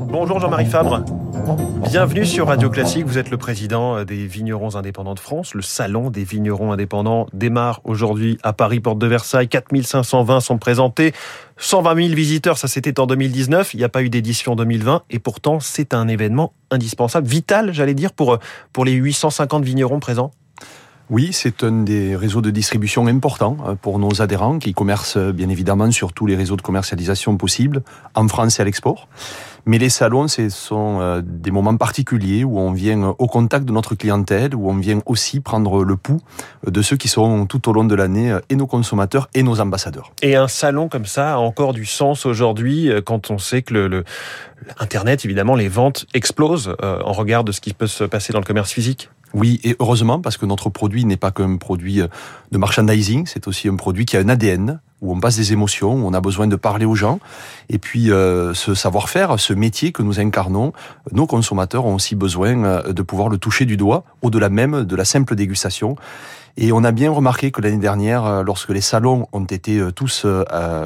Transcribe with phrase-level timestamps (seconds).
[0.00, 1.04] Bonjour Jean-Marie Fabre.
[1.88, 3.06] Bienvenue sur Radio Classique.
[3.06, 5.54] Vous êtes le président des vignerons indépendants de France.
[5.54, 9.48] Le salon des vignerons indépendants démarre aujourd'hui à Paris, porte de Versailles.
[9.48, 11.12] 4520 sont présentés.
[11.56, 13.74] 120 000 visiteurs, ça c'était en 2019.
[13.74, 15.04] Il n'y a pas eu d'édition 2020.
[15.10, 18.38] Et pourtant, c'est un événement indispensable, vital, j'allais dire, pour,
[18.72, 20.32] pour les 850 vignerons présents.
[21.10, 25.32] Oui, c'est un des réseaux de distribution importants euh, pour nos adhérents qui commercent euh,
[25.32, 27.82] bien évidemment sur tous les réseaux de commercialisation possibles,
[28.14, 29.08] en France et à l'export.
[29.64, 33.72] Mais les salons, ce sont euh, des moments particuliers où on vient au contact de
[33.72, 36.20] notre clientèle, où on vient aussi prendre le pouls
[36.66, 40.12] de ceux qui seront tout au long de l'année et nos consommateurs et nos ambassadeurs.
[40.20, 44.04] Et un salon comme ça a encore du sens aujourd'hui quand on sait que le,
[44.78, 48.44] Internet, évidemment, les ventes explosent en regard de ce qui peut se passer dans le
[48.44, 49.08] commerce physique?
[49.34, 52.08] Oui, et heureusement, parce que notre produit n'est pas qu'un produit euh,
[52.50, 55.94] de merchandising, c'est aussi un produit qui a un ADN, où on passe des émotions,
[55.94, 57.20] où on a besoin de parler aux gens.
[57.68, 60.72] Et puis, euh, ce savoir-faire, ce métier que nous incarnons,
[61.12, 64.96] nos consommateurs ont aussi besoin euh, de pouvoir le toucher du doigt, au-delà même de
[64.96, 65.96] la simple dégustation.
[66.56, 70.26] Et on a bien remarqué que l'année dernière, lorsque les salons ont été tous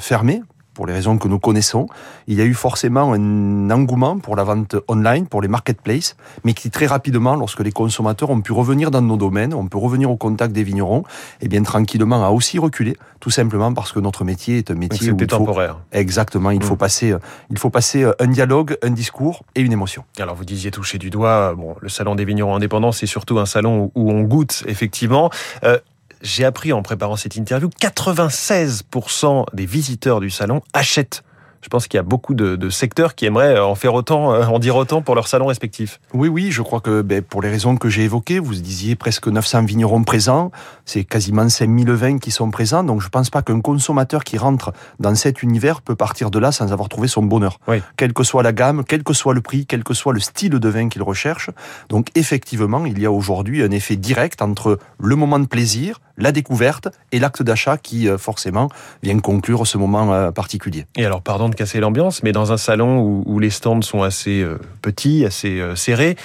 [0.00, 0.40] fermés,
[0.78, 1.88] pour les raisons que nous connaissons.
[2.28, 6.52] Il y a eu forcément un engouement pour la vente online, pour les marketplaces, mais
[6.52, 10.08] qui très rapidement, lorsque les consommateurs ont pu revenir dans nos domaines, on peut revenir
[10.08, 11.00] au contact des vignerons,
[11.40, 14.76] et eh bien tranquillement a aussi reculé, tout simplement parce que notre métier est un
[14.76, 15.80] métier où temporaire.
[15.90, 16.84] exactement, il faut mm.
[16.86, 17.16] passer,
[17.50, 20.04] il faut passer un dialogue, un discours et une émotion.
[20.20, 23.46] Alors vous disiez toucher du doigt, bon, le salon des vignerons indépendants, c'est surtout un
[23.46, 25.28] salon où on goûte effectivement.
[25.64, 25.78] Euh,
[26.22, 31.22] j'ai appris en préparant cette interview, 96% des visiteurs du salon achètent
[31.60, 34.58] je pense qu'il y a beaucoup de, secteurs qui aimeraient en faire autant, euh, en
[34.58, 36.00] dire autant pour leurs salons respectifs.
[36.12, 39.26] Oui, oui, je crois que ben, pour les raisons que j'ai évoquées, vous disiez presque
[39.26, 40.50] 900 vignerons présents,
[40.84, 44.38] c'est quasiment 5000 vins qui sont présents, donc je ne pense pas qu'un consommateur qui
[44.38, 47.58] rentre dans cet univers peut partir de là sans avoir trouvé son bonheur.
[47.66, 47.82] Oui.
[47.96, 50.50] Quelle que soit la gamme, quel que soit le prix, quel que soit le style
[50.50, 51.50] de vin qu'il recherche.
[51.88, 56.32] Donc effectivement, il y a aujourd'hui un effet direct entre le moment de plaisir, la
[56.32, 58.68] découverte et l'acte d'achat qui euh, forcément
[59.02, 60.84] vient conclure ce moment euh, particulier.
[60.96, 64.42] Et alors, pardon de casser l'ambiance, mais dans un salon où, les stands sont assez
[64.42, 66.16] euh, petits, assez serrés,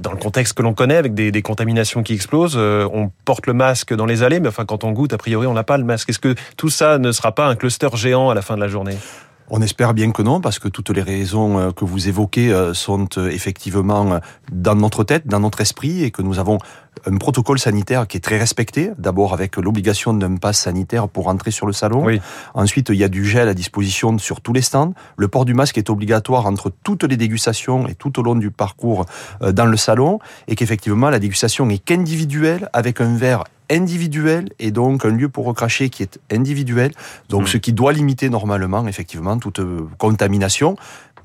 [0.00, 3.92] dans le contexte que l'on connaît, avec des, contaminations qui explosent, on porte le masque
[3.92, 6.08] dans les allées, mais enfin quand on goûte, a priori, on n'a pas le masque.
[6.08, 8.68] Est-ce que tout ça ne sera pas un cluster géant à la fin de la
[8.68, 8.96] journée?
[9.50, 14.20] On espère bien que non, parce que toutes les raisons que vous évoquez sont effectivement
[14.52, 16.58] dans notre tête, dans notre esprit, et que nous avons
[17.06, 18.90] un protocole sanitaire qui est très respecté.
[18.98, 22.06] D'abord avec l'obligation d'un pass sanitaire pour entrer sur le salon.
[22.54, 24.94] Ensuite, il y a du gel à disposition sur tous les stands.
[25.16, 28.50] Le port du masque est obligatoire entre toutes les dégustations et tout au long du
[28.50, 29.04] parcours
[29.42, 30.18] euh, dans le salon.
[30.48, 35.46] Et qu'effectivement, la dégustation est qu'individuelle avec un verre individuel et donc un lieu pour
[35.46, 36.92] recracher qui est individuel,
[37.28, 37.46] donc mmh.
[37.46, 40.76] ce qui doit limiter normalement effectivement toute euh, contamination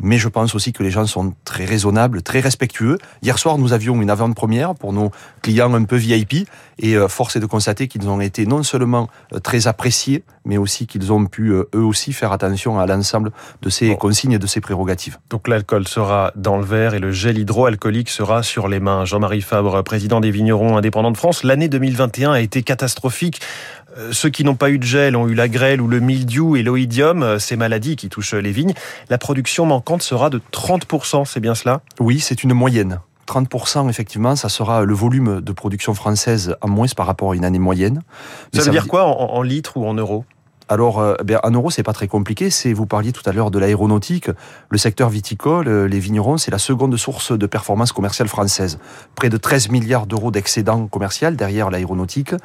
[0.01, 2.97] mais je pense aussi que les gens sont très raisonnables, très respectueux.
[3.21, 5.11] Hier soir, nous avions une avant-première pour nos
[5.41, 6.47] clients un peu VIP,
[6.79, 10.57] et euh, force est de constater qu'ils ont été non seulement euh, très appréciés, mais
[10.57, 14.39] aussi qu'ils ont pu euh, eux aussi faire attention à l'ensemble de ces consignes et
[14.39, 15.17] de ces prérogatives.
[15.29, 19.05] Donc l'alcool sera dans le verre et le gel hydroalcoolique sera sur les mains.
[19.05, 23.41] Jean-Marie Fabre, président des vignerons indépendants de France, l'année 2021 a été catastrophique.
[23.99, 26.55] Euh, ceux qui n'ont pas eu de gel ont eu la grêle ou le mildiou
[26.55, 28.73] et l'oïdium, euh, ces maladies qui touchent les vignes.
[29.09, 31.81] La production manquante sera de 30%, c'est bien cela?
[31.99, 32.99] Oui, c'est une moyenne.
[33.27, 37.45] 30%, effectivement, ça sera le volume de production française en moins par rapport à une
[37.45, 38.01] année moyenne.
[38.53, 40.25] ça, veut dire quoi en litres ou en euros?
[40.71, 42.51] Alors, euh, ben, en euros, c'est pas très compliqué.
[42.51, 44.29] C'est, vous parliez tout à l'heure de l'aéronautique,
[44.69, 48.77] le secteur viticole, euh, les vignerons, c'est la seconde source de performance commerciale française.
[49.15, 52.35] Près de 13 milliards d'euros d'excédent commercial derrière l'aéronautique,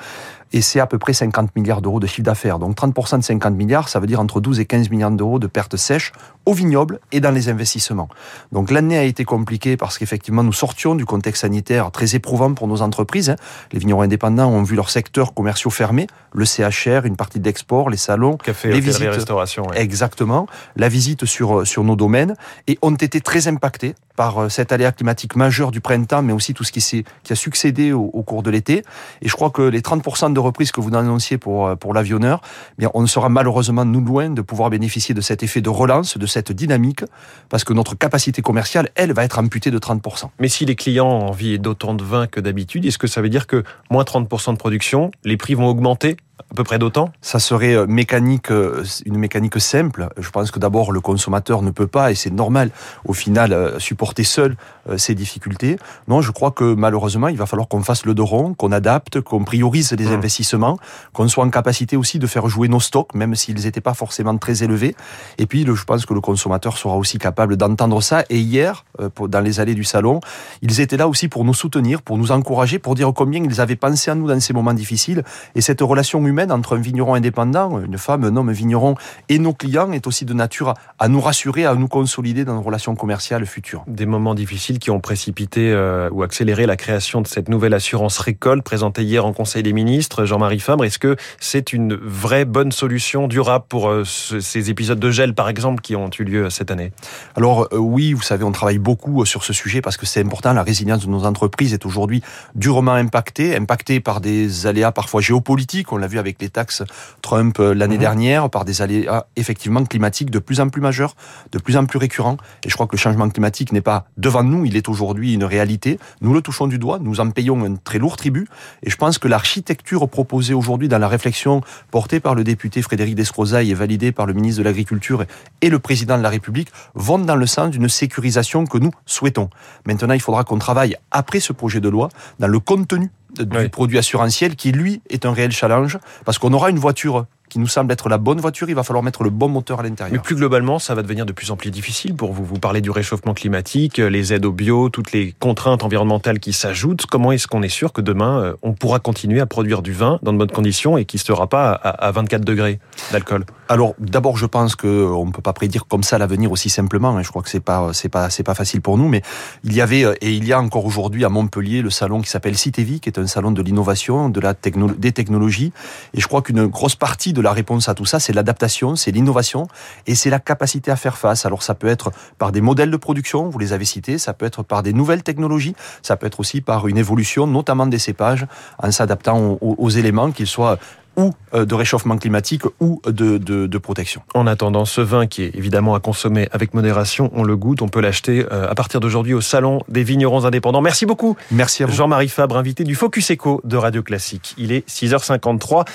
[0.54, 2.60] et c'est à peu près 50 milliards d'euros de chiffre d'affaires.
[2.60, 5.48] Donc 30% de 50 milliards, ça veut dire entre 12 et 15 milliards d'euros de
[5.48, 6.12] pertes sèches
[6.46, 8.08] au vignoble et dans les investissements.
[8.52, 12.68] Donc l'année a été compliquée parce qu'effectivement, nous sortions du contexte sanitaire très éprouvant pour
[12.68, 13.30] nos entreprises.
[13.30, 13.36] Hein.
[13.72, 17.96] Les vignerons indépendants ont vu leurs secteurs commerciaux fermés, le CHR, une partie d'export, les
[17.96, 22.36] salons, Café, les visites, restauration, exactement, la visite sur sur nos domaines
[22.68, 26.54] et ont été très impactés par euh, cet aléa climatique majeur du printemps, mais aussi
[26.54, 28.82] tout ce qui, qui a succédé au, cours de l'été.
[29.22, 32.40] Et je crois que les 30% de reprise que vous annonciez pour, euh, pour l'avionneur,
[32.80, 36.26] eh on sera malheureusement nous loin de pouvoir bénéficier de cet effet de relance, de
[36.26, 37.04] cette dynamique,
[37.48, 40.30] parce que notre capacité commerciale, elle, va être amputée de 30%.
[40.38, 43.28] Mais si les clients ont envie d'autant de vin que d'habitude, est-ce que ça veut
[43.28, 46.16] dire que moins 30% de production, les prix vont augmenter?
[46.38, 50.08] À peu près d'autant Ça serait euh, mécanique, euh, une mécanique simple.
[50.18, 52.70] Je pense que d'abord le consommateur ne peut pas, et c'est normal,
[53.06, 54.56] au final, euh, supporter seul
[54.98, 55.78] ces difficultés.
[56.08, 59.22] Non, je crois que malheureusement, il va falloir qu'on fasse le dos rond, qu'on adapte,
[59.22, 60.12] qu'on priorise les mmh.
[60.12, 60.78] investissements,
[61.14, 64.36] qu'on soit en capacité aussi de faire jouer nos stocks, même s'ils n'étaient pas forcément
[64.36, 64.94] très élevés.
[65.38, 68.24] Et puis, je pense que le consommateur sera aussi capable d'entendre ça.
[68.28, 68.84] Et hier,
[69.18, 70.20] dans les allées du salon,
[70.60, 73.76] ils étaient là aussi pour nous soutenir, pour nous encourager, pour dire combien ils avaient
[73.76, 75.24] pensé à nous dans ces moments difficiles.
[75.54, 78.94] Et cette relation humaine entre un vigneron indépendant, une femme, un homme vigneron
[79.28, 82.62] et nos clients est aussi de nature à, nous rassurer, à nous consolider dans nos
[82.62, 83.84] relations commerciales futures.
[83.86, 88.18] Des moments difficiles qui ont précipité euh, ou accéléré la création de cette nouvelle assurance
[88.18, 90.24] récolte présentée hier en Conseil des ministres.
[90.24, 95.10] Jean-Marie Fabre, est-ce que c'est une vraie bonne solution durable pour euh, ces épisodes de
[95.10, 96.92] gel, par exemple, qui ont eu lieu cette année?
[97.36, 100.52] Alors euh, oui, vous savez, on travaille beaucoup sur ce sujet parce que c'est important.
[100.52, 102.22] La résilience de nos entreprises est aujourd'hui
[102.54, 105.92] durement impactée, impactée par des aléas parfois géopolitiques.
[105.92, 106.82] On l'a vu avec les taxes
[107.22, 108.00] Trump euh, l'année mhm.
[108.00, 111.16] dernière, par des aléas effectivement climatiques de plus en plus majeurs,
[111.52, 112.36] de plus en plus récurrents.
[112.64, 115.44] Et je crois que le changement climatique n'est pas devant nous, il est aujourd'hui une
[115.44, 115.98] réalité.
[116.20, 118.48] Nous le touchons du doigt, nous en payons un très lourd tribut.
[118.82, 123.14] Et je pense que l'architecture proposée aujourd'hui dans la réflexion portée par le député Frédéric
[123.14, 125.24] Descrozaille et validée par le ministre de l'Agriculture
[125.60, 129.50] et le président de la République vont dans le sens d'une sécurisation que nous souhaitons.
[129.86, 132.08] Maintenant, il faudra qu'on travaille après ce projet de loi
[132.38, 136.70] dans le contenu du produit assurantiel qui, lui, est un réel challenge parce qu'on aura
[136.70, 139.48] une voiture qui nous semble être la bonne voiture, il va falloir mettre le bon
[139.48, 140.12] moteur à l'intérieur.
[140.12, 142.44] Mais plus globalement, ça va devenir de plus en plus difficile pour vous.
[142.44, 147.06] Vous parlez du réchauffement climatique, les aides au bio, toutes les contraintes environnementales qui s'ajoutent.
[147.06, 150.18] Comment est-ce qu'on est sûr que demain, euh, on pourra continuer à produire du vin
[150.22, 152.80] dans de bonnes conditions et qui ne sera pas à 24 degrés
[153.12, 153.44] d'alcool?
[153.68, 157.16] Alors, d'abord, je pense qu'on ne peut pas prédire comme ça l'avenir aussi simplement.
[157.16, 157.22] Hein.
[157.22, 159.22] Je crois que c'est pas, c'est pas, c'est pas facile pour nous, mais
[159.64, 162.28] il y avait euh, et il y a encore aujourd'hui à Montpellier le salon qui
[162.28, 165.72] s'appelle Citévi, qui est un salon de l'innovation, de la des technologies.
[166.12, 169.10] Et je crois qu'une grosse partie de la réponse à tout ça, c'est l'adaptation, c'est
[169.10, 169.66] l'innovation
[170.06, 171.46] et c'est la capacité à faire face.
[171.46, 174.46] Alors ça peut être par des modèles de production, vous les avez cités, ça peut
[174.46, 178.46] être par des nouvelles technologies, ça peut être aussi par une évolution, notamment des cépages,
[178.82, 180.78] en s'adaptant aux, éléments, qu'ils soient
[181.16, 184.22] ou euh, de réchauffement climatique ou de, de, protection.
[184.34, 187.88] En attendant, ce vin qui est évidemment à consommer avec modération, on le goûte, on
[187.88, 190.80] peut l'acheter euh, à partir d'aujourd'hui au Salon des vignerons indépendants.
[190.80, 191.36] Merci beaucoup.
[191.50, 191.92] Merci à vous.
[191.92, 194.54] Jean-Marie Fabre, invité du Focus Eco de Radio Classique.
[194.58, 195.86] Il est 6h53.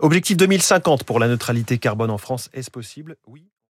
[0.00, 3.16] Objectif 2050 pour la neutralité carbone en France, est-ce possible?
[3.26, 3.44] Oui.